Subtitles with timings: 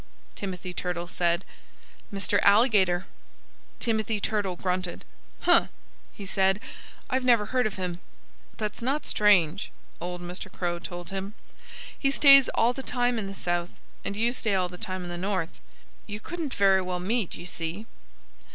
[0.33, 1.45] Timothy Turtle said.
[2.11, 2.39] "Mr.
[2.41, 3.05] Alligator!"
[3.79, 5.05] Timothy Turtle grunted.
[5.41, 5.69] "Humph!"
[6.11, 6.59] he said.
[7.07, 7.99] "I've never heard of him."
[8.57, 9.69] "That's not strange,"
[9.99, 10.51] old Mr.
[10.51, 11.35] Crow told him.
[11.99, 15.09] "He stays all the time in the South and you stay all the time in
[15.09, 15.59] the North.
[16.07, 17.85] You couldn't very well meet, you see."